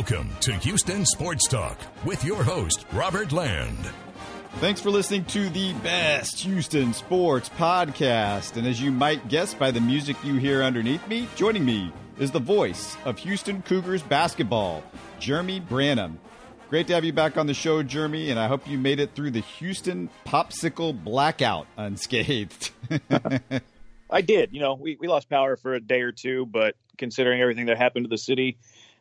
[0.00, 3.76] Welcome to Houston Sports Talk with your host, Robert Land.
[4.54, 8.56] Thanks for listening to the best Houston sports podcast.
[8.56, 12.30] And as you might guess by the music you hear underneath me, joining me is
[12.30, 14.82] the voice of Houston Cougars basketball,
[15.18, 16.18] Jeremy Branham.
[16.70, 19.14] Great to have you back on the show, Jeremy, and I hope you made it
[19.14, 22.70] through the Houston popsicle blackout unscathed.
[24.10, 24.54] I did.
[24.54, 27.76] You know, we, we lost power for a day or two, but considering everything that
[27.76, 28.56] happened to the city,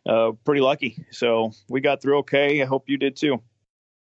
[0.06, 1.06] uh, pretty lucky.
[1.12, 2.62] So we got through okay.
[2.62, 3.42] I hope you did too.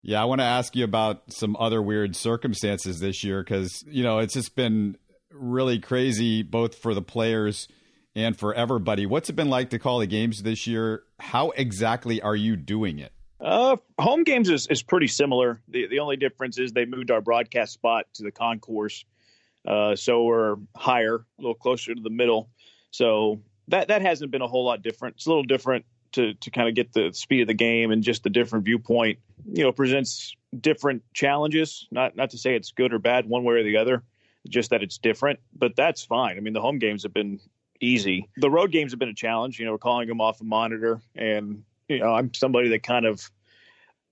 [0.02, 4.02] Yeah, I want to ask you about some other weird circumstances this year because, you
[4.02, 4.96] know, it's just been
[5.30, 7.68] really crazy both for the players
[8.14, 9.06] and for everybody.
[9.06, 11.02] What's it been like to call the games this year?
[11.18, 13.12] How exactly are you doing it?
[13.40, 15.62] Uh, home games is, is pretty similar.
[15.68, 19.04] The the only difference is they moved our broadcast spot to the concourse,
[19.66, 22.50] uh, so we're higher, a little closer to the middle.
[22.90, 25.16] So that that hasn't been a whole lot different.
[25.16, 28.02] It's a little different to to kind of get the speed of the game and
[28.02, 29.18] just the different viewpoint.
[29.52, 31.86] You know, presents different challenges.
[31.90, 34.02] Not not to say it's good or bad one way or the other,
[34.48, 35.40] just that it's different.
[35.56, 36.36] But that's fine.
[36.36, 37.40] I mean, the home games have been
[37.80, 38.28] easy.
[38.36, 39.58] The road games have been a challenge.
[39.58, 43.04] You know, we're calling them off a monitor and you know, I'm somebody that kind
[43.04, 43.30] of,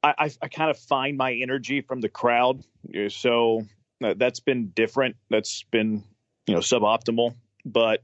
[0.02, 2.64] I, I, I kind of find my energy from the crowd.
[3.08, 3.66] So
[4.02, 5.16] uh, that's been different.
[5.30, 6.02] That's been,
[6.46, 8.02] you know, suboptimal, but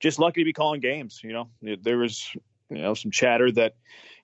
[0.00, 1.20] just lucky to be calling games.
[1.22, 2.30] You know, there was,
[2.70, 3.74] you know, some chatter that,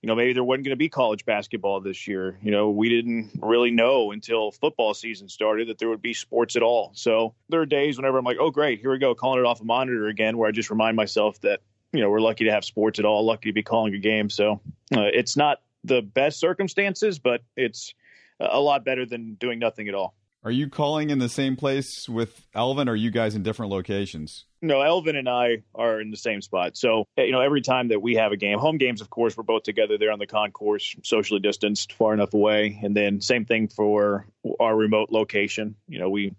[0.01, 2.37] you know, maybe there wasn't going to be college basketball this year.
[2.41, 6.55] You know, we didn't really know until football season started that there would be sports
[6.55, 6.91] at all.
[6.93, 9.61] So there are days whenever I'm like, oh, great, here we go, calling it off
[9.61, 12.65] a monitor again, where I just remind myself that you know we're lucky to have
[12.65, 14.29] sports at all, lucky to be calling a game.
[14.29, 14.59] So
[14.95, 17.93] uh, it's not the best circumstances, but it's
[18.39, 20.13] a lot better than doing nothing at all.
[20.45, 23.71] Are you calling in the same place with Elvin, or are you guys in different
[23.71, 24.45] locations?
[24.61, 26.77] No, Elvin and I are in the same spot.
[26.77, 29.43] So, you know, every time that we have a game, home games, of course, we're
[29.43, 32.79] both together there on the concourse, socially distanced, far enough away.
[32.83, 34.27] And then same thing for
[34.59, 35.75] our remote location.
[35.87, 36.35] You know, we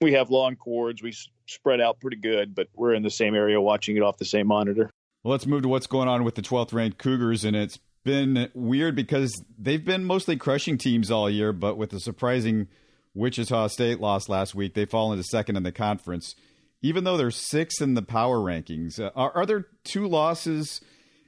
[0.00, 1.02] we have long cords.
[1.02, 1.14] We
[1.46, 4.46] spread out pretty good, but we're in the same area watching it off the same
[4.46, 4.88] monitor.
[5.24, 8.50] Well, let's move to what's going on with the 12th ranked Cougars, and it's been
[8.54, 12.68] weird because they've been mostly crushing teams all year, but with a surprising
[13.14, 16.34] Wichita State lost last week, they fall into second in the conference,
[16.80, 18.98] even though they're sixth in the power rankings.
[18.98, 20.80] Uh, are, are there two losses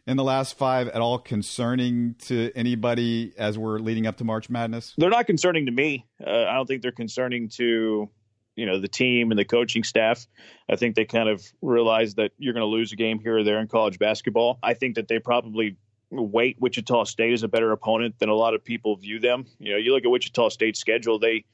[0.07, 4.49] in the last five at all concerning to anybody as we're leading up to March
[4.49, 4.95] Madness?
[4.97, 6.07] They're not concerning to me.
[6.25, 8.09] Uh, I don't think they're concerning to
[8.57, 10.27] you know the team and the coaching staff.
[10.71, 13.45] I think they kind of realize that you're going to lose a game here or
[13.45, 14.59] there in college basketball.
[14.63, 15.77] I think that they probably
[16.11, 19.47] weight Wichita State as a better opponent than a lot of people view them.
[19.59, 21.45] You know, you look at Wichita State's schedule, they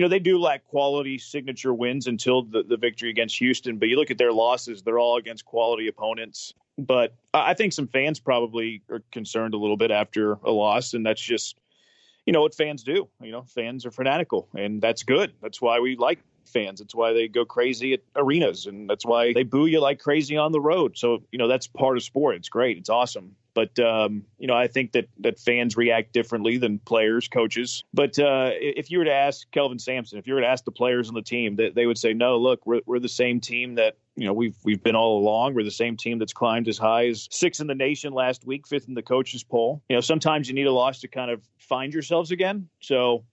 [0.00, 3.86] you know, they do lack quality signature wins until the, the victory against Houston, but
[3.86, 6.54] you look at their losses, they're all against quality opponents.
[6.78, 11.04] But I think some fans probably are concerned a little bit after a loss, and
[11.04, 11.58] that's just
[12.24, 13.10] you know what fans do.
[13.20, 15.34] You know, fans are fanatical, and that's good.
[15.42, 16.80] That's why we like fans.
[16.80, 20.38] It's why they go crazy at arenas, and that's why they boo you like crazy
[20.38, 20.96] on the road.
[20.96, 22.36] So you know that's part of sport.
[22.36, 22.78] It's great.
[22.78, 23.36] It's awesome.
[23.54, 27.84] But um, you know, I think that that fans react differently than players, coaches.
[27.92, 30.72] But uh, if you were to ask Kelvin Sampson, if you were to ask the
[30.72, 33.74] players on the team, they, they would say, "No, look, we're we're the same team
[33.76, 35.54] that you know we've we've been all along.
[35.54, 38.66] We're the same team that's climbed as high as sixth in the nation last week,
[38.66, 39.82] fifth in the coaches poll.
[39.88, 42.68] You know, sometimes you need a loss to kind of find yourselves again.
[42.80, 43.24] So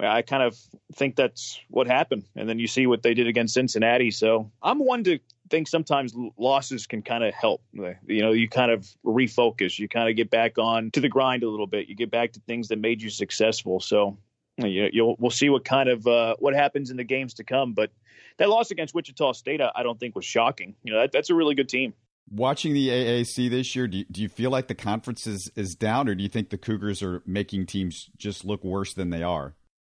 [0.00, 0.58] I kind of
[0.94, 2.24] think that's what happened.
[2.34, 4.10] And then you see what they did against Cincinnati.
[4.10, 5.18] So I'm one to
[5.54, 7.62] think sometimes losses can kind of help.
[7.72, 11.44] You know, you kind of refocus, you kind of get back on to the grind
[11.44, 11.88] a little bit.
[11.88, 13.78] You get back to things that made you successful.
[13.78, 14.18] So
[14.58, 17.72] you know, we'll see what kind of uh, what happens in the games to come.
[17.72, 17.92] But
[18.38, 20.74] that loss against Wichita State, I don't think was shocking.
[20.82, 21.94] You know, that, that's a really good team.
[22.30, 25.76] Watching the AAC this year, do you, do you feel like the conference is, is
[25.76, 29.22] down, or do you think the Cougars are making teams just look worse than they
[29.22, 29.54] are?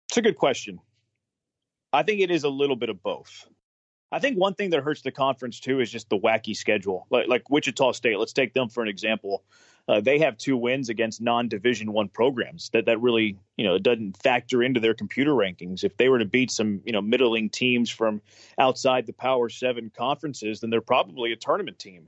[0.09, 0.79] It's a good question.
[1.91, 3.47] I think it is a little bit of both.
[4.11, 7.05] I think one thing that hurts the conference too is just the wacky schedule.
[7.09, 9.43] Like, like Wichita State, let's take them for an example.
[9.87, 12.69] Uh, they have two wins against non-division one programs.
[12.69, 15.83] That that really, you know, doesn't factor into their computer rankings.
[15.83, 18.21] If they were to beat some, you know, middling teams from
[18.59, 22.07] outside the Power Seven conferences, then they're probably a tournament team.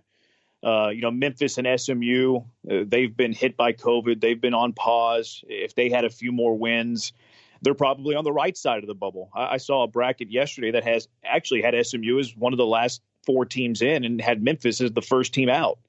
[0.64, 2.38] Uh, you know, Memphis and SMU,
[2.70, 4.22] uh, they've been hit by COVID.
[4.22, 5.44] They've been on pause.
[5.48, 7.14] If they had a few more wins,
[7.62, 9.30] they're probably on the right side of the bubble.
[9.34, 12.66] I, I saw a bracket yesterday that has actually had SMU as one of the
[12.66, 15.80] last four teams in and had Memphis as the first team out.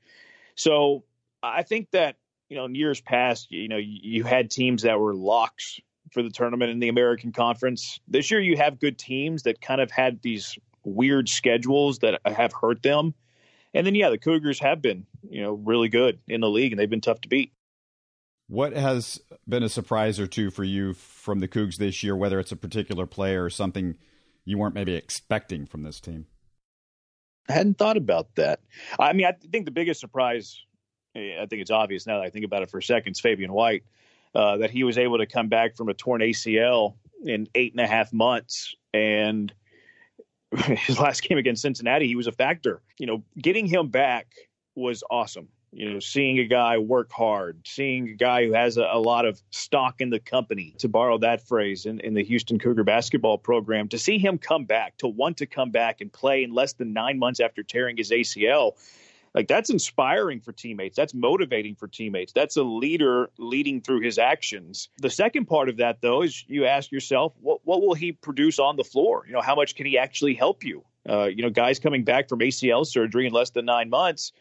[0.54, 1.04] So
[1.42, 2.16] I think that,
[2.48, 5.80] you know, in years past, you know, you, you had teams that were locks
[6.12, 8.00] for the tournament in the American Conference.
[8.06, 12.52] This year, you have good teams that kind of had these weird schedules that have
[12.52, 13.14] hurt them.
[13.72, 16.78] And then, yeah, the Cougars have been, you know, really good in the league, and
[16.78, 17.52] they've been tough to beat.
[18.48, 22.38] What has been a surprise or two for you from the Cougs this year, whether
[22.38, 23.96] it's a particular player or something
[24.44, 26.26] you weren't maybe expecting from this team?
[27.48, 28.60] I hadn't thought about that.
[28.98, 30.64] I mean, I think the biggest surprise,
[31.16, 33.52] I think it's obvious now that I think about it for a second, is Fabian
[33.52, 33.84] White,
[34.34, 36.94] uh, that he was able to come back from a torn ACL
[37.24, 38.74] in eight and a half months.
[38.94, 39.52] And
[40.56, 42.82] his last game against Cincinnati, he was a factor.
[42.98, 44.26] You know, getting him back
[44.74, 45.48] was awesome.
[45.74, 49.24] You know, seeing a guy work hard, seeing a guy who has a, a, lot
[49.24, 53.38] of stock in the company, to borrow that phrase, in, in the Houston Cougar basketball
[53.38, 56.74] program, to see him come back, to want to come back and play in less
[56.74, 58.72] than nine months after tearing his ACL,
[59.34, 60.94] like that's inspiring for teammates.
[60.94, 62.34] That's motivating for teammates.
[62.34, 64.90] That's a leader leading through his actions.
[64.98, 68.58] The second part of that, though, is you ask yourself, what, what will he produce
[68.58, 69.24] on the floor?
[69.26, 70.84] You know, how much can he actually help you?
[71.08, 74.32] Uh, you know, guys coming back from ACL surgery in less than nine months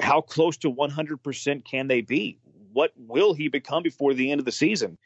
[0.00, 2.38] how close to 100% can they be?
[2.72, 4.98] What will he become before the end of the season?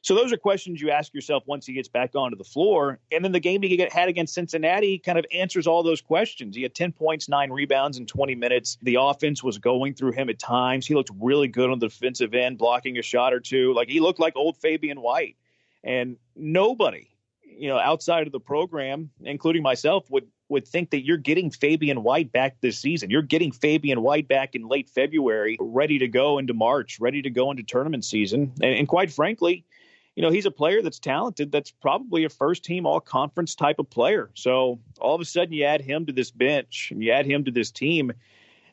[0.00, 3.00] So those are questions you ask yourself once he gets back onto the floor.
[3.10, 6.54] And then the game he had against Cincinnati kind of answers all those questions.
[6.54, 8.78] He had 10 points, nine rebounds in 20 minutes.
[8.82, 10.86] The offense was going through him at times.
[10.86, 13.74] He looked really good on the defensive end, blocking a shot or two.
[13.74, 15.36] Like he looked like old Fabian White.
[15.82, 17.08] And nobody,
[17.42, 22.02] you know, outside of the program, including myself, would would think that you're getting Fabian
[22.02, 23.10] White back this season.
[23.10, 27.30] You're getting Fabian White back in late February, ready to go into March, ready to
[27.30, 28.52] go into tournament season.
[28.62, 29.64] And, and quite frankly,
[30.16, 31.52] you know, he's a player that's talented.
[31.52, 34.30] That's probably a first team all conference type of player.
[34.34, 37.44] So all of a sudden you add him to this bench and you add him
[37.44, 38.12] to this team.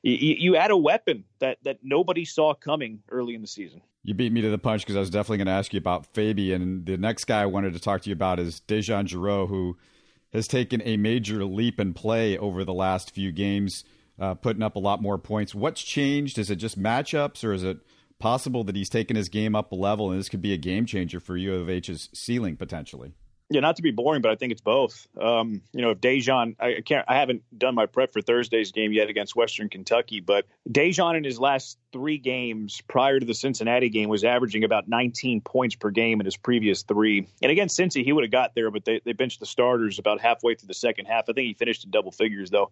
[0.01, 3.81] You, add a weapon that, that nobody saw coming early in the season.
[4.03, 6.05] You beat me to the punch because I was definitely going to ask you about
[6.13, 6.85] Fabian.
[6.85, 9.77] The next guy I wanted to talk to you about is DeJon Jarreau, who–
[10.35, 13.85] has taken a major leap in play over the last few games,
[14.19, 15.55] uh, putting up a lot more points.
[15.55, 16.37] What's changed?
[16.37, 17.77] Is it just matchups, or is it
[18.19, 20.85] possible that he's taken his game up a level and this could be a game
[20.85, 23.13] changer for U of H's ceiling potentially?
[23.49, 25.07] Yeah, not to be boring, but I think it's both.
[25.21, 28.91] Um, you know, if DeJon, I can't, I haven't done my prep for Thursday's game
[28.91, 33.89] yet against Western Kentucky, but DeJon in his last three games prior to the Cincinnati
[33.89, 37.27] game was averaging about 19 points per game in his previous three.
[37.43, 40.21] And against Cincy, he would have got there, but they, they benched the starters about
[40.21, 41.25] halfway through the second half.
[41.29, 42.71] I think he finished in double figures though.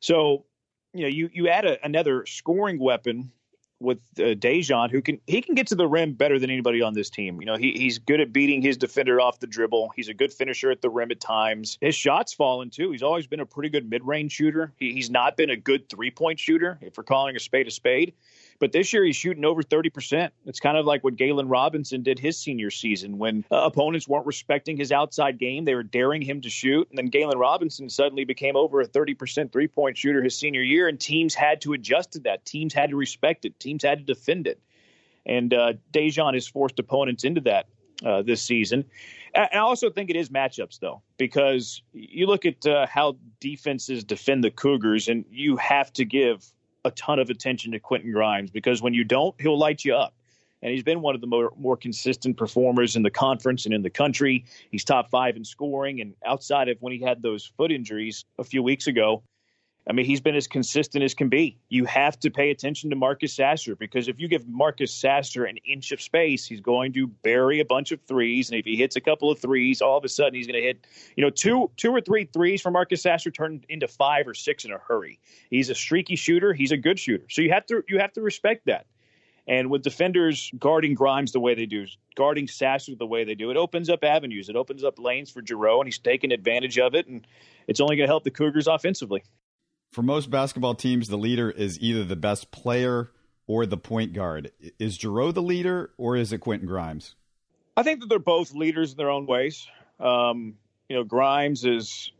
[0.00, 0.44] So,
[0.92, 3.30] you know, you you add a, another scoring weapon
[3.80, 6.94] with uh, DeJon, who can he can get to the rim better than anybody on
[6.94, 7.40] this team.
[7.40, 9.92] You know, he, he's good at beating his defender off the dribble.
[9.96, 11.78] He's a good finisher at the rim at times.
[11.80, 12.92] His shots falling too.
[12.92, 14.72] He's always been a pretty good mid range shooter.
[14.76, 17.70] He, he's not been a good three point shooter, if we're calling a spade a
[17.70, 18.12] spade.
[18.60, 20.30] But this year he's shooting over 30%.
[20.44, 24.26] It's kind of like what Galen Robinson did his senior season when uh, opponents weren't
[24.26, 25.64] respecting his outside game.
[25.64, 26.86] They were daring him to shoot.
[26.90, 30.88] And then Galen Robinson suddenly became over a 30% three point shooter his senior year.
[30.88, 32.44] And teams had to adjust to that.
[32.44, 33.58] Teams had to respect it.
[33.58, 34.60] Teams had to defend it.
[35.24, 37.66] And uh, DeJon has forced opponents into that
[38.04, 38.84] uh, this season.
[39.34, 44.42] I also think it is matchups, though, because you look at uh, how defenses defend
[44.42, 46.44] the Cougars, and you have to give
[46.84, 50.14] a ton of attention to Quentin Grimes because when you don't, he'll light you up.
[50.62, 53.82] And he's been one of the more, more consistent performers in the conference and in
[53.82, 54.44] the country.
[54.70, 56.00] He's top five in scoring.
[56.02, 59.22] And outside of when he had those foot injuries a few weeks ago,
[59.88, 61.58] I mean, he's been as consistent as can be.
[61.68, 65.56] You have to pay attention to Marcus Sasser because if you give Marcus Sasser an
[65.58, 68.50] inch of space, he's going to bury a bunch of threes.
[68.50, 70.66] And if he hits a couple of threes, all of a sudden he's going to
[70.66, 74.34] hit, you know, two, two or three threes for Marcus Sasser turn into five or
[74.34, 75.18] six in a hurry.
[75.48, 76.52] He's a streaky shooter.
[76.52, 77.24] He's a good shooter.
[77.30, 78.86] So you have to you have to respect that.
[79.48, 83.50] And with defenders guarding Grimes the way they do, guarding Sasser the way they do,
[83.50, 84.48] it opens up avenues.
[84.50, 87.08] It opens up lanes for Jarreau, and he's taking advantage of it.
[87.08, 87.26] And
[87.66, 89.24] it's only going to help the Cougars offensively
[89.90, 93.10] for most basketball teams, the leader is either the best player
[93.46, 94.52] or the point guard.
[94.78, 97.16] Is Jarreau the leader or is it Quentin Grimes?
[97.76, 99.66] I think that they're both leaders in their own ways.
[99.98, 100.54] Um,
[100.88, 102.12] you know, Grimes is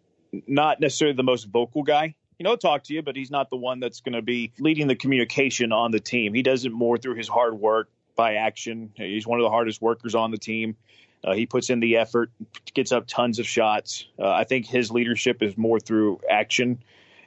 [0.46, 2.14] not necessarily the most vocal guy.
[2.38, 4.86] You know, talk to you, but he's not the one that's going to be leading
[4.86, 6.32] the communication on the team.
[6.32, 8.92] He does it more through his hard work by action.
[8.96, 10.76] He's one of the hardest workers on the team.
[11.22, 12.30] Uh, he puts in the effort,
[12.72, 14.06] gets up tons of shots.
[14.18, 16.82] Uh, I think his leadership is more through action.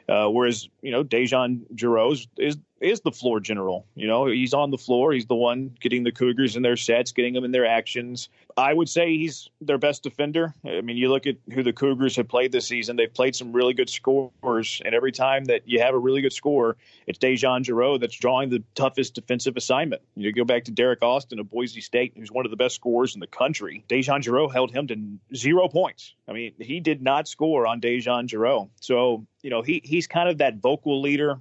[0.07, 3.85] Uh, whereas you know DeJon Jarreau is, is the floor general.
[3.95, 5.13] You know, he's on the floor.
[5.13, 8.29] He's the one getting the Cougars in their sets, getting them in their actions.
[8.57, 10.53] I would say he's their best defender.
[10.65, 12.95] I mean, you look at who the Cougars have played this season.
[12.95, 16.33] They've played some really good scores, and every time that you have a really good
[16.33, 16.77] score,
[17.07, 20.01] it's DeJon Jarreau that's drawing the toughest defensive assignment.
[20.15, 23.15] You go back to Derrick Alston of Boise State, who's one of the best scorers
[23.15, 23.83] in the country.
[23.87, 26.13] DeJon Jarreau held him to zero points.
[26.27, 28.69] I mean, he did not score on DeJon Jarreau.
[28.81, 31.39] So, you know, he he's kind of that vocal leader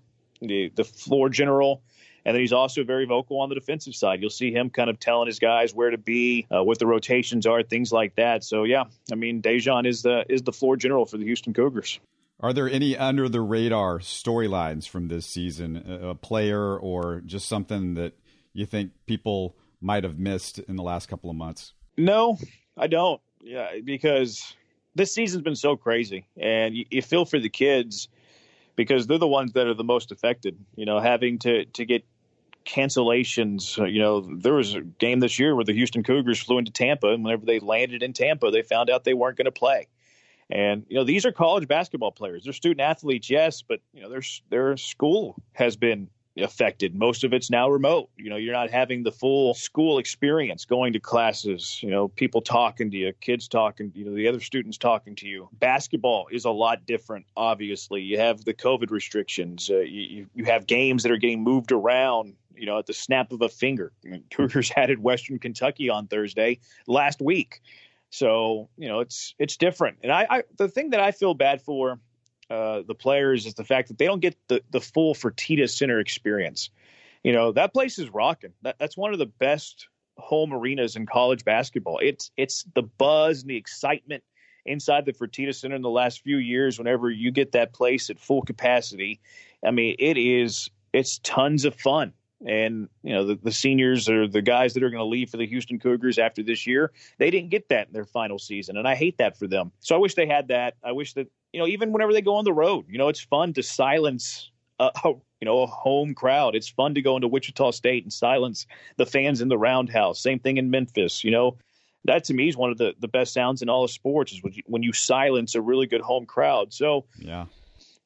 [0.48, 1.82] the the floor general.
[2.24, 4.20] And then he's also very vocal on the defensive side.
[4.20, 7.46] You'll see him kind of telling his guys where to be, uh, what the rotations
[7.46, 8.44] are, things like that.
[8.44, 11.98] So yeah, I mean, DeJon is the is the floor general for the Houston Cougars.
[12.38, 17.94] Are there any under the radar storylines from this season, a player or just something
[17.94, 18.14] that
[18.52, 21.72] you think people might have missed in the last couple of months?
[21.96, 22.38] No,
[22.76, 23.20] I don't.
[23.42, 24.54] Yeah, because
[24.94, 28.08] this season's been so crazy, and you, you feel for the kids
[28.76, 30.56] because they're the ones that are the most affected.
[30.76, 32.04] You know, having to to get
[32.64, 33.78] cancellations.
[33.78, 36.72] Uh, you know, there was a game this year where the Houston Cougars flew into
[36.72, 39.88] Tampa, and whenever they landed in Tampa, they found out they weren't going to play.
[40.50, 42.44] And you know, these are college basketball players.
[42.44, 46.94] They're student athletes, yes, but you know, their their school has been affected.
[46.94, 48.08] Most of it's now remote.
[48.16, 52.40] You know, you're not having the full school experience going to classes, you know, people
[52.40, 55.48] talking to you, kids talking, you know, the other students talking to you.
[55.52, 58.00] Basketball is a lot different, obviously.
[58.00, 62.34] You have the COVID restrictions, uh, you, you have games that are getting moved around.
[62.54, 63.92] You know, at the snap of a finger.
[64.30, 67.60] Cougars had at Western Kentucky on Thursday last week.
[68.10, 71.62] So you know it's it's different, and I, I the thing that I feel bad
[71.62, 71.98] for
[72.52, 76.00] uh, the players is the fact that they don't get the the full Fertitta Center
[76.00, 76.68] experience.
[77.24, 78.52] You know that place is rocking.
[78.60, 81.98] That, that's one of the best home arenas in college basketball.
[82.02, 84.22] It's it's the buzz and the excitement
[84.66, 86.78] inside the Fertitta Center in the last few years.
[86.78, 89.20] Whenever you get that place at full capacity,
[89.64, 92.12] I mean it is it's tons of fun.
[92.44, 95.38] And you know the, the seniors or the guys that are going to leave for
[95.38, 98.86] the Houston Cougars after this year, they didn't get that in their final season, and
[98.86, 99.70] I hate that for them.
[99.80, 100.74] So I wish they had that.
[100.82, 103.20] I wish that you know even whenever they go on the road, you know it's
[103.20, 106.54] fun to silence a, you know a home crowd.
[106.54, 108.66] It's fun to go into Wichita State and silence
[108.96, 110.20] the fans in the roundhouse.
[110.20, 111.24] Same thing in Memphis.
[111.24, 111.56] You know
[112.04, 114.42] that to me is one of the the best sounds in all of sports is
[114.42, 116.72] when you, when you silence a really good home crowd.
[116.72, 117.46] So yeah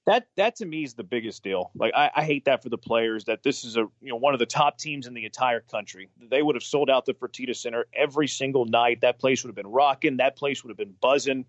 [0.06, 1.70] that that to me is the biggest deal.
[1.74, 4.34] Like I, I, hate that for the players that this is a you know one
[4.34, 6.08] of the top teams in the entire country.
[6.30, 9.00] They would have sold out the Fertitta Center every single night.
[9.00, 10.16] That place would have been rocking.
[10.16, 11.44] That place would have been buzzing,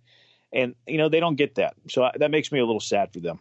[0.54, 1.76] and you know they don't get that.
[1.90, 3.40] So I, that makes me a little sad for them.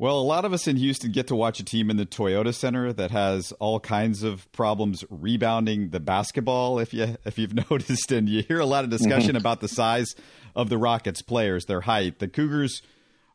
[0.00, 2.54] Well, a lot of us in Houston get to watch a team in the Toyota
[2.54, 6.78] Center that has all kinds of problems rebounding the basketball.
[6.78, 9.36] If you if you've noticed, and you hear a lot of discussion mm-hmm.
[9.36, 10.14] about the size
[10.56, 12.18] of the Rockets players, their height.
[12.18, 12.80] The Cougars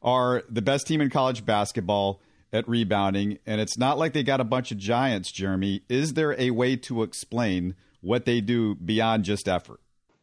[0.01, 2.20] are the best team in college basketball
[2.51, 5.84] at rebounding, and it's not like they got a bunch of giants, Jeremy.
[5.88, 9.82] Is there a way to explain what they do beyond just effort?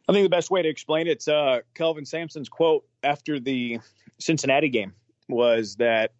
[0.08, 3.78] I think the best way to explain it's uh, Kelvin Sampson's quote after the
[4.18, 4.94] Cincinnati game
[5.28, 6.12] was that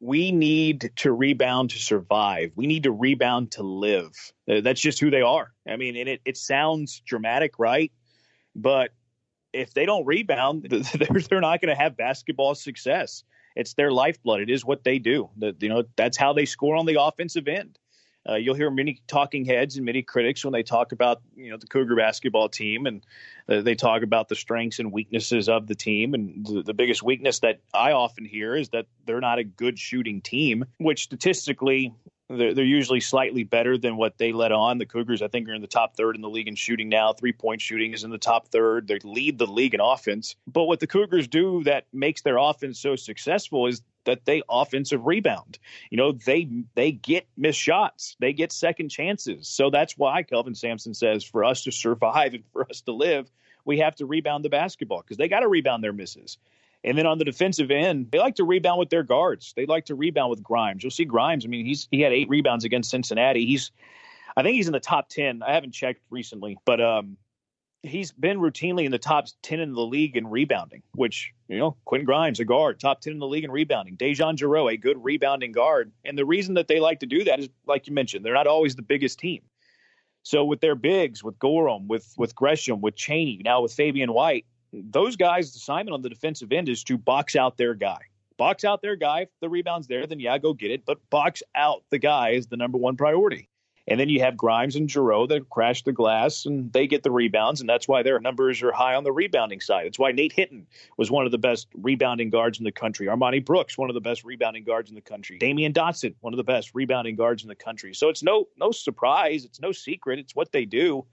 [0.00, 2.52] we need to rebound to survive.
[2.54, 4.12] We need to rebound to live.
[4.48, 5.52] Uh, that's just who they are.
[5.66, 7.90] I mean, and it, it sounds dramatic, right?
[8.54, 8.90] But
[9.52, 13.24] if they don't rebound, they're, they're not going to have basketball success.
[13.56, 14.40] It's their lifeblood.
[14.40, 15.30] It is what they do.
[15.36, 17.78] The, you know, that's how they score on the offensive end.
[18.28, 21.56] Uh, you'll hear many talking heads and many critics when they talk about you know
[21.56, 23.04] the Cougar basketball team, and
[23.48, 26.14] uh, they talk about the strengths and weaknesses of the team.
[26.14, 29.78] And the, the biggest weakness that I often hear is that they're not a good
[29.78, 31.92] shooting team, which statistically
[32.36, 34.78] they're, they're usually slightly better than what they let on.
[34.78, 37.12] The Cougars, I think, are in the top third in the league in shooting now.
[37.12, 38.88] Three point shooting is in the top third.
[38.88, 40.36] They lead the league in offense.
[40.46, 45.06] But what the Cougars do that makes their offense so successful is that they offensive
[45.06, 45.58] rebound.
[45.90, 49.48] You know, they they get missed shots, they get second chances.
[49.48, 53.30] So that's why Kelvin Sampson says for us to survive and for us to live,
[53.64, 56.38] we have to rebound the basketball because they got to rebound their misses.
[56.84, 59.52] And then on the defensive end, they like to rebound with their guards.
[59.56, 60.82] They like to rebound with Grimes.
[60.82, 61.44] You'll see Grimes.
[61.44, 63.46] I mean, he's he had eight rebounds against Cincinnati.
[63.46, 63.70] He's,
[64.36, 65.42] I think he's in the top ten.
[65.42, 67.16] I haven't checked recently, but um,
[67.82, 70.82] he's been routinely in the top ten in the league in rebounding.
[70.94, 73.96] Which you know, Quentin Grimes, a guard, top ten in the league in rebounding.
[73.96, 75.92] DeJon Jarreau, a good rebounding guard.
[76.04, 78.48] And the reason that they like to do that is, like you mentioned, they're not
[78.48, 79.42] always the biggest team.
[80.24, 84.46] So with their bigs, with Gorham, with with Gresham, with Chaney, now with Fabian White,
[84.72, 87.98] those guys' assignment on the defensive end is to box out their guy.
[88.38, 89.22] Box out their guy.
[89.22, 90.84] If the rebound's there, then yeah, go get it.
[90.84, 93.48] But box out the guy is the number one priority.
[93.88, 97.10] And then you have Grimes and Jarreau that crash the glass and they get the
[97.10, 99.86] rebounds, and that's why their numbers are high on the rebounding side.
[99.86, 103.08] It's why Nate Hinton was one of the best rebounding guards in the country.
[103.08, 105.38] Armani Brooks, one of the best rebounding guards in the country.
[105.38, 107.92] Damyean Dotson, one of the best rebounding guards in the country.
[107.92, 109.44] So it's no no surprise.
[109.44, 110.20] It's no secret.
[110.20, 111.04] It's what they do.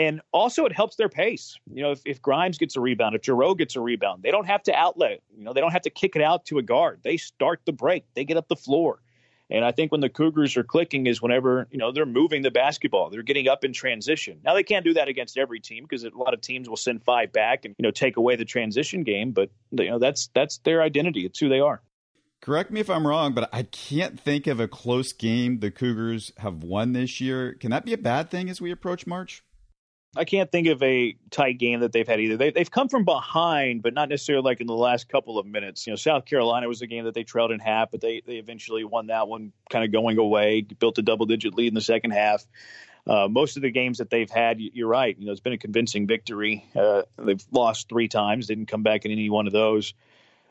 [0.00, 1.58] And also, it helps their pace.
[1.70, 4.46] You know, if, if Grimes gets a rebound, if Jarreau gets a rebound, they don't
[4.46, 5.20] have to outlet.
[5.36, 7.00] You know, they don't have to kick it out to a guard.
[7.04, 8.06] They start the break.
[8.14, 9.02] They get up the floor.
[9.50, 12.50] And I think when the Cougars are clicking is whenever, you know, they're moving the
[12.50, 13.10] basketball.
[13.10, 14.40] They're getting up in transition.
[14.42, 17.04] Now they can't do that against every team because a lot of teams will send
[17.04, 20.58] five back and, you know, take away the transition game, but you know, that's that's
[20.58, 21.26] their identity.
[21.26, 21.82] It's who they are.
[22.40, 26.32] Correct me if I'm wrong, but I can't think of a close game the Cougars
[26.38, 27.52] have won this year.
[27.52, 29.42] Can that be a bad thing as we approach March?
[30.16, 32.36] I can't think of a tight game that they've had either.
[32.36, 35.86] They, have come from behind, but not necessarily like in the last couple of minutes.
[35.86, 38.36] You know, South Carolina was a game that they trailed in half, but they they
[38.36, 41.80] eventually won that one, kind of going away, built a double digit lead in the
[41.80, 42.44] second half.
[43.06, 45.16] Uh, most of the games that they've had, you're right.
[45.18, 46.66] You know, it's been a convincing victory.
[46.74, 49.94] Uh, they've lost three times, didn't come back in any one of those.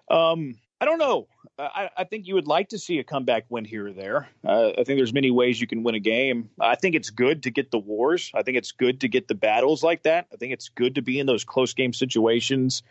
[0.10, 1.28] Um, I don't know.
[1.60, 4.30] I, I, think you would like to see a comeback win here or there.
[4.48, 6.50] Uh, I think there's many ways you can win a game.
[6.60, 8.32] I think it's good to get the wars.
[8.34, 10.28] I think it's good to get the battles like that.
[10.34, 12.84] I think it's good to be in those close game situations,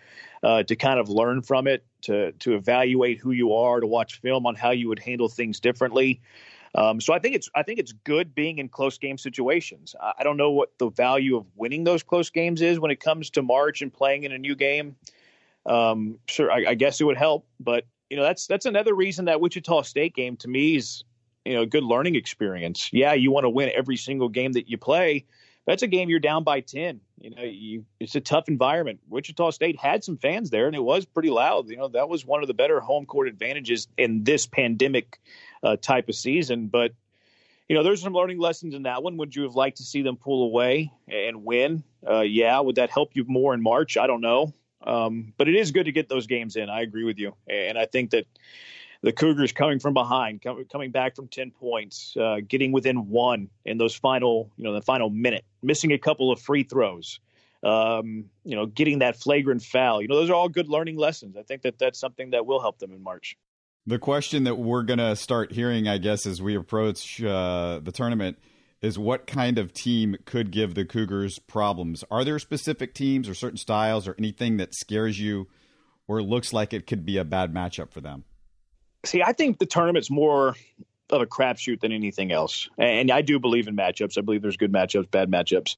[0.43, 4.21] uh, to kind of learn from it, to to evaluate who you are, to watch
[4.21, 6.21] film on how you would handle things differently.
[6.75, 9.95] Um, so I think it's I think it's good being in close game situations.
[9.99, 13.01] I, I don't know what the value of winning those close games is when it
[13.01, 14.97] comes to March and playing in a new game
[15.69, 17.47] um, sure, I, I, guess it would help.
[17.61, 21.05] But you know, that's that's another reason that Wichita State game to me is
[21.45, 22.91] you know a good learning experience.
[22.93, 25.27] Yeah, you want to win every single game that you play.
[25.67, 27.01] That's a game you're down by ten.
[27.21, 29.01] You know, you, it's a tough environment.
[29.09, 31.69] Wichita State had some fans there, and it was pretty loud.
[31.69, 35.19] You know, that was one of the better home court advantages in this pandemic
[35.63, 36.69] uh, type of season.
[36.69, 36.93] But
[37.69, 39.19] you know, there's some learning lessons in that one.
[39.19, 41.85] Would you have liked to see them pull away and win?
[42.09, 42.59] Uh, yeah.
[42.61, 43.99] Would that help you more in March?
[43.99, 44.55] I don't know.
[44.83, 46.71] Um, but it is good to get those games in.
[46.71, 48.27] I agree with you, and I think that
[49.03, 53.79] the Cougars coming from behind, coming back from ten points, uh, getting within one in
[53.79, 57.21] those final, you know, the final minute, missing a couple of free throws,
[57.63, 60.01] um, you know, getting that flagrant foul.
[60.03, 61.37] You know, those are all good learning lessons.
[61.37, 63.37] I think that that's something that will help them in March.
[63.87, 67.91] The question that we're going to start hearing, I guess, as we approach uh, the
[67.91, 68.39] tournament
[68.81, 72.05] is what kind of team could give the Cougars problems?
[72.11, 75.49] Are there specific teams or certain styles or anything that scares you
[76.07, 78.25] or looks like it could be a bad matchup for them?
[79.05, 80.57] See, I think the tournament's more
[81.11, 82.69] of a crapshoot than anything else.
[82.79, 84.19] And I do believe in matchups.
[84.19, 85.77] I believe there's good matchups, bad matchups.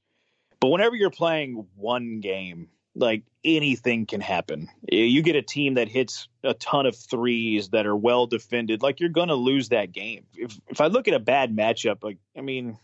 [0.61, 4.69] But whenever you're playing one game, like anything can happen.
[4.91, 9.01] You get a team that hits a ton of threes that are well defended, like
[9.01, 10.27] you're going to lose that game.
[10.35, 12.79] If if I look at a bad matchup, like I mean,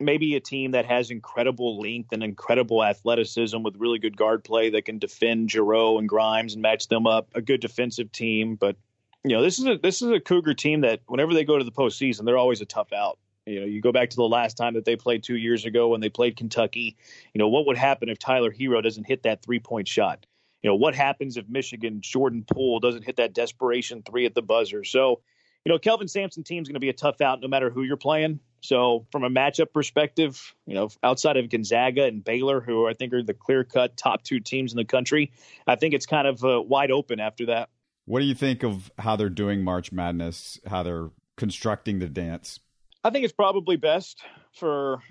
[0.00, 4.70] maybe a team that has incredible length and incredible athleticism with really good guard play
[4.70, 7.28] that can defend Jarreau and Grimes and match them up.
[7.34, 8.76] A good defensive team, but
[9.24, 11.64] you know this is a this is a Cougar team that whenever they go to
[11.64, 13.18] the postseason, they're always a tough out.
[13.46, 15.88] You know, you go back to the last time that they played two years ago
[15.88, 16.96] when they played Kentucky.
[17.34, 20.26] You know, what would happen if Tyler Herro doesn't hit that three point shot?
[20.62, 24.40] You know, what happens if Michigan Jordan Poole doesn't hit that desperation three at the
[24.40, 24.82] buzzer?
[24.82, 25.20] So,
[25.64, 27.96] you know, Kelvin Sampson team's going to be a tough out no matter who you're
[27.96, 28.40] playing.
[28.60, 33.12] So, from a matchup perspective, you know, outside of Gonzaga and Baylor, who I think
[33.12, 35.32] are the clear cut top two teams in the country,
[35.66, 37.68] I think it's kind of uh, wide open after that.
[38.06, 42.60] What do you think of how they're doing March Madness, how they're constructing the dance?
[43.02, 44.22] I think it's probably best
[44.52, 45.02] for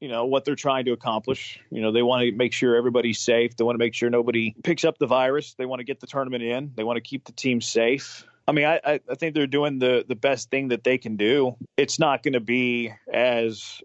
[0.00, 1.60] you know what they're trying to accomplish.
[1.70, 3.56] You know, they want to make sure everybody's safe.
[3.56, 5.54] They want to make sure nobody picks up the virus.
[5.54, 6.72] They want to get the tournament in.
[6.74, 8.26] They want to keep the team safe.
[8.48, 11.56] I mean, I, I think they're doing the, the best thing that they can do.
[11.76, 13.82] It's not going to be as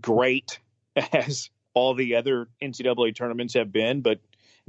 [0.00, 0.58] great
[1.12, 4.18] as all the other NCAA tournaments have been, but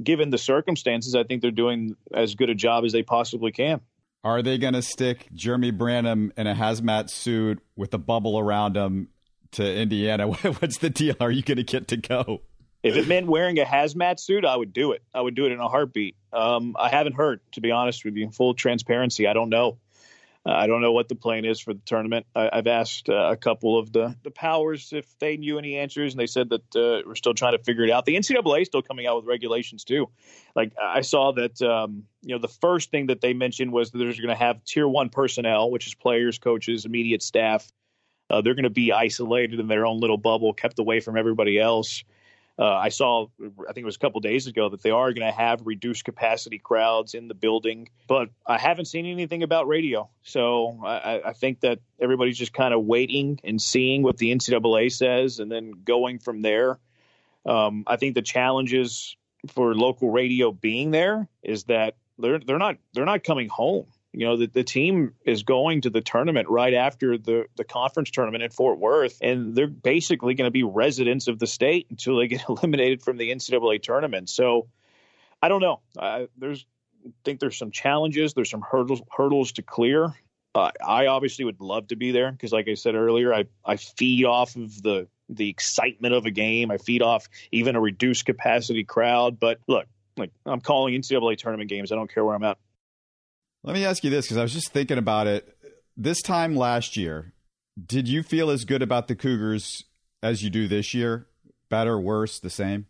[0.00, 3.80] given the circumstances, I think they're doing as good a job as they possibly can.
[4.22, 8.76] Are they going to stick Jeremy Branham in a hazmat suit with a bubble around
[8.76, 9.08] him
[9.52, 10.28] to Indiana?
[10.28, 11.16] What's the deal?
[11.18, 12.42] Are you going to get to go?
[12.84, 15.02] If it meant wearing a hazmat suit, I would do it.
[15.14, 16.16] I would do it in a heartbeat.
[16.34, 18.30] Um, I haven't heard, to be honest with you.
[18.30, 19.78] Full transparency, I don't know.
[20.46, 22.26] Uh, I don't know what the plan is for the tournament.
[22.36, 26.12] I, have asked uh, a couple of the, the powers if they knew any answers,
[26.12, 28.04] and they said that uh, we're still trying to figure it out.
[28.04, 30.10] The NCAA is still coming out with regulations too.
[30.54, 33.98] Like I saw that um, you know the first thing that they mentioned was that
[33.98, 37.66] they're going to have tier one personnel, which is players, coaches, immediate staff.
[38.28, 41.58] Uh, they're going to be isolated in their own little bubble, kept away from everybody
[41.58, 42.04] else.
[42.56, 45.26] Uh, I saw, I think it was a couple days ago, that they are going
[45.26, 50.08] to have reduced capacity crowds in the building, but I haven't seen anything about radio.
[50.22, 54.92] So I, I think that everybody's just kind of waiting and seeing what the NCAA
[54.92, 56.78] says and then going from there.
[57.44, 59.16] Um, I think the challenges
[59.48, 63.86] for local radio being there is that they're they're not they're not coming home.
[64.14, 68.10] You know, the, the team is going to the tournament right after the, the conference
[68.10, 72.16] tournament in Fort Worth, and they're basically going to be residents of the state until
[72.16, 74.30] they get eliminated from the NCAA tournament.
[74.30, 74.68] So
[75.42, 75.80] I don't know.
[75.98, 76.64] I, there's
[77.04, 78.34] I think there's some challenges.
[78.34, 80.14] There's some hurdles hurdles to clear.
[80.54, 83.76] Uh, I obviously would love to be there because, like I said earlier, I, I
[83.76, 86.70] feed off of the the excitement of a game.
[86.70, 89.40] I feed off even a reduced capacity crowd.
[89.40, 91.92] But look, like I'm calling NCAA tournament games.
[91.92, 92.58] I don't care where I'm at.
[93.64, 95.56] Let me ask you this because I was just thinking about it.
[95.96, 97.32] This time last year,
[97.82, 99.84] did you feel as good about the Cougars
[100.22, 101.28] as you do this year?
[101.70, 102.86] Better, worse, the same?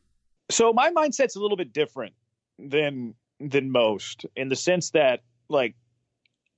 [0.51, 2.15] So my mindset's a little bit different
[2.59, 5.77] than than most in the sense that like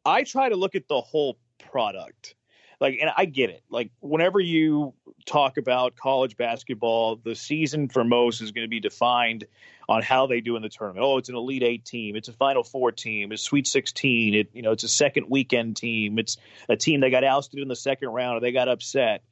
[0.06, 1.38] I try to look at the whole
[1.70, 2.36] product.
[2.80, 3.64] Like and I get it.
[3.68, 4.94] Like whenever you
[5.26, 9.44] talk about college basketball, the season for most is going to be defined
[9.88, 11.04] on how they do in the tournament.
[11.04, 12.16] Oh, it's an Elite Eight team.
[12.16, 13.32] It's a Final Four team.
[13.32, 14.34] It's Sweet 16.
[14.34, 16.18] It you know it's a second weekend team.
[16.18, 16.36] It's
[16.68, 19.22] a team that got ousted in the second round or they got upset.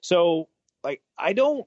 [0.00, 0.48] So
[0.82, 1.66] like I don't.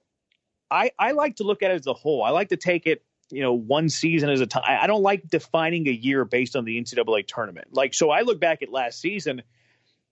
[0.70, 2.24] I I like to look at it as a whole.
[2.24, 4.64] I like to take it you know one season as a time.
[4.68, 7.70] I don't like defining a year based on the NCAA tournament.
[7.72, 9.42] Like so, I look back at last season,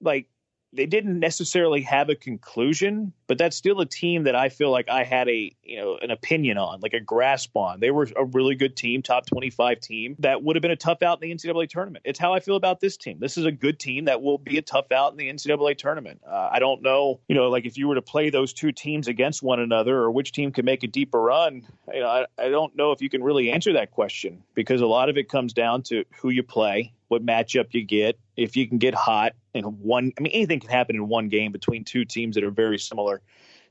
[0.01, 0.27] like
[0.73, 4.89] they didn't necessarily have a conclusion, but that's still a team that I feel like
[4.89, 7.79] I had a you know an opinion on, like a grasp on.
[7.79, 10.75] They were a really good team, top twenty five team that would have been a
[10.75, 12.03] tough out in the NCAA tournament.
[12.05, 13.19] It's how I feel about this team.
[13.21, 16.19] This is a good team that will be a tough out in the NCAA tournament.
[16.29, 19.07] Uh, I don't know, you know, like if you were to play those two teams
[19.07, 21.65] against one another, or which team could make a deeper run.
[21.93, 24.87] You know, I, I don't know if you can really answer that question because a
[24.87, 28.17] lot of it comes down to who you play what matchup you get.
[28.37, 31.51] If you can get hot in one, I mean, anything can happen in one game
[31.51, 33.20] between two teams that are very similar.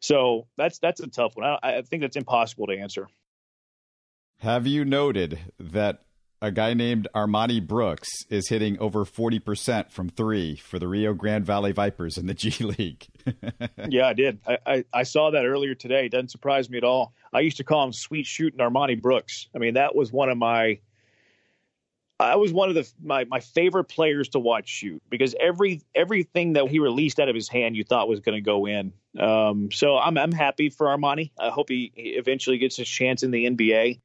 [0.00, 1.46] So that's that's a tough one.
[1.46, 3.08] I, I think that's impossible to answer.
[4.38, 6.02] Have you noted that
[6.42, 11.44] a guy named Armani Brooks is hitting over 40% from three for the Rio Grande
[11.44, 13.06] Valley Vipers in the G League.
[13.88, 14.38] yeah, I did.
[14.46, 16.06] I, I, I, saw that earlier today.
[16.06, 17.12] It doesn't surprise me at all.
[17.32, 19.48] I used to call him Sweet Shooting Armani Brooks.
[19.54, 20.80] I mean, that was one of my
[22.20, 26.54] I was one of the my, my favorite players to watch shoot because every everything
[26.54, 28.92] that he released out of his hand you thought was going to go in.
[29.18, 31.30] Um, so I'm I'm happy for Armani.
[31.38, 34.00] I hope he eventually gets his chance in the NBA.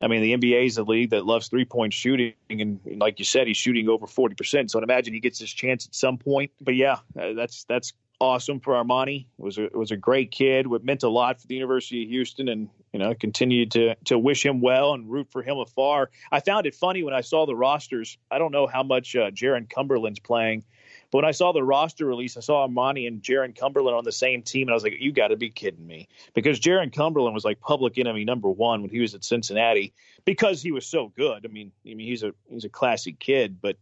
[0.00, 3.24] I mean, the NBA is a league that loves three point shooting, and like you
[3.24, 4.70] said, he's shooting over forty percent.
[4.70, 6.50] So I'd imagine he gets his chance at some point.
[6.60, 9.26] But yeah, uh, that's that's awesome for Armani.
[9.36, 10.68] was a was a great kid.
[10.68, 14.18] What meant a lot for the University of Houston, and you know, continued to to
[14.18, 16.10] wish him well and root for him afar.
[16.30, 18.16] I found it funny when I saw the rosters.
[18.30, 20.62] I don't know how much uh, Jarron Cumberland's playing,
[21.10, 24.12] but when I saw the roster release, I saw Armani and Jarron Cumberland on the
[24.12, 27.34] same team, and I was like, "You got to be kidding me!" Because Jarron Cumberland
[27.34, 31.08] was like public enemy number one when he was at Cincinnati because he was so
[31.08, 31.44] good.
[31.44, 33.76] I mean, I mean, he's a he's a classy kid, but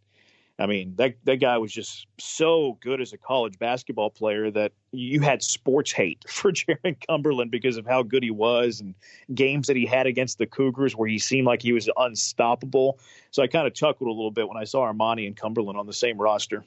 [0.61, 4.73] I mean, that that guy was just so good as a college basketball player that
[4.93, 8.95] you had sports hate for Jarron Cumberland because of how good he was and
[9.35, 12.99] games that he had against the Cougars where he seemed like he was unstoppable.
[13.31, 15.87] So I kind of chuckled a little bit when I saw Armani and Cumberland on
[15.87, 16.63] the same roster.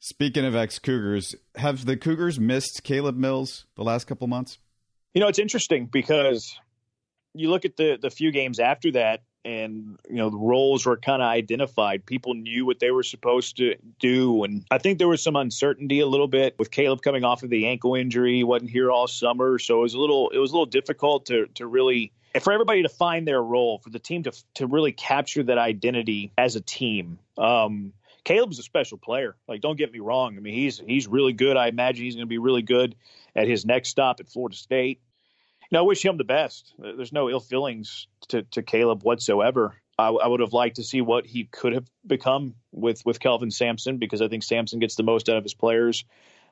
[0.00, 4.58] Speaking of ex Cougars, have the Cougars missed Caleb Mills the last couple months?
[5.14, 6.58] You know, it's interesting because
[7.38, 10.96] you look at the the few games after that and you know the roles were
[10.96, 15.08] kind of identified people knew what they were supposed to do and i think there
[15.08, 18.44] was some uncertainty a little bit with caleb coming off of the ankle injury he
[18.44, 21.46] wasn't here all summer so it was a little it was a little difficult to
[21.54, 25.42] to really for everybody to find their role for the team to to really capture
[25.42, 27.92] that identity as a team um
[28.24, 29.36] Caleb's a special player.
[29.46, 30.36] Like, don't get me wrong.
[30.36, 31.56] I mean, he's he's really good.
[31.56, 32.96] I imagine he's going to be really good
[33.36, 35.00] at his next stop at Florida State
[35.72, 36.74] know, I wish him the best.
[36.78, 39.74] There's no ill feelings to, to Caleb whatsoever.
[39.98, 43.50] I, I, would have liked to see what he could have become with with Kelvin
[43.50, 46.04] Sampson because I think Sampson gets the most out of his players.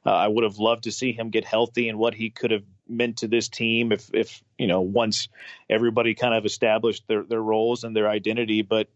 [0.06, 2.64] Uh, I would have loved to see him get healthy and what he could have
[2.88, 5.28] meant to this team if if you know once
[5.68, 8.62] everybody kind of established their their roles and their identity.
[8.62, 8.88] But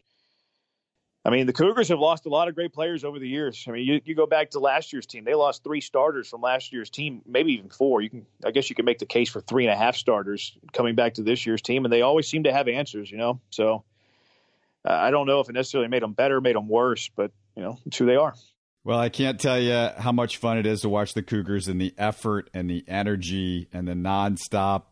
[1.25, 3.65] I mean, the Cougars have lost a lot of great players over the years.
[3.69, 6.41] I mean, you, you go back to last year's team; they lost three starters from
[6.41, 8.01] last year's team, maybe even four.
[8.01, 10.57] You can, I guess, you can make the case for three and a half starters
[10.73, 13.11] coming back to this year's team, and they always seem to have answers.
[13.11, 13.85] You know, so
[14.85, 17.63] uh, I don't know if it necessarily made them better, made them worse, but you
[17.63, 18.35] know, it's who they are.
[18.85, 21.81] Well, I can't tell you how much fun it is to watch the Cougars and
[21.81, 24.85] the effort and the energy and the nonstop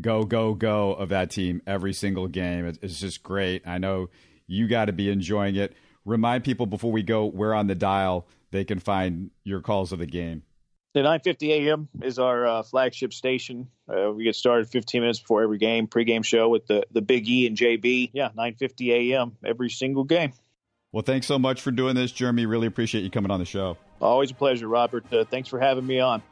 [0.00, 2.66] go go go of that team every single game.
[2.82, 3.66] It's just great.
[3.66, 4.08] I know
[4.46, 5.74] you got to be enjoying it.
[6.04, 9.98] Remind people before we go where on the dial they can find your calls of
[9.98, 10.42] the game.
[10.94, 11.88] The 9:50 a.m.
[12.02, 13.68] is our uh, flagship station.
[13.86, 17.28] Uh, we get started 15 minutes before every game, pregame show with the the Big
[17.28, 18.10] E and JB.
[18.14, 19.36] Yeah, 9:50 a.m.
[19.44, 20.32] every single game.
[20.92, 22.46] Well, thanks so much for doing this, Jeremy.
[22.46, 23.76] Really appreciate you coming on the show.
[24.00, 25.04] Always a pleasure, Robert.
[25.12, 26.22] Uh, thanks for having me on.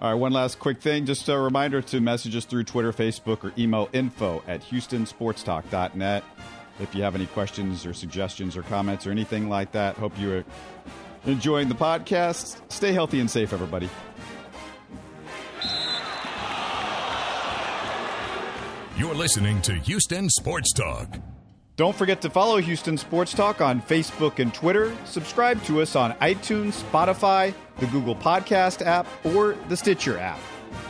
[0.00, 1.04] All right, one last quick thing.
[1.04, 6.24] Just a reminder to message us through Twitter, Facebook, or email info at houstonsportstalk.net.
[6.78, 10.30] If you have any questions or suggestions or comments or anything like that, hope you
[10.30, 10.44] uh, are
[11.30, 12.60] enjoying the podcast.
[12.70, 13.88] Stay healthy and safe, everybody.
[18.96, 21.18] You're listening to Houston Sports Talk.
[21.76, 24.96] Don't forget to follow Houston Sports Talk on Facebook and Twitter.
[25.04, 30.38] Subscribe to us on iTunes, Spotify, the Google Podcast app, or the Stitcher app.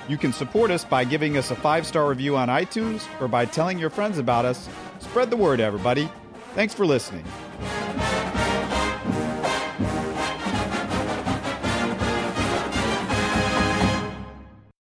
[0.08, 3.44] You can support us by giving us a five star review on iTunes or by
[3.44, 4.68] telling your friends about us.
[5.10, 6.08] Spread the word, everybody.
[6.54, 7.24] Thanks for listening.